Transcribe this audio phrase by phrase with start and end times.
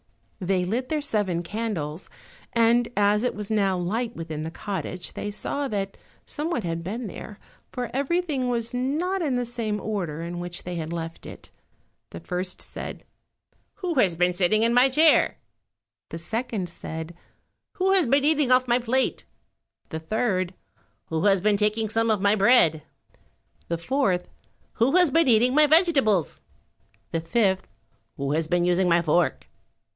[0.39, 2.09] They lit their seven candles,
[2.53, 7.05] and as it was now light within the cottage they saw that someone had been
[7.05, 7.37] there,
[7.71, 11.51] for everything was not in the same order in which they had left it.
[12.09, 13.03] The first said,
[13.75, 15.37] "Who has been sitting on my chair?"
[16.09, 16.71] The second,
[17.73, 19.25] "Who has been eating off my plate?"
[19.89, 20.55] The third,
[21.09, 22.81] "Who has been taking some of my bread?"
[23.67, 24.27] The fourth,
[24.73, 26.41] "Who has been eating my vegetables?"
[27.11, 27.67] The fifth,
[28.17, 29.47] "Who has been using my fork?"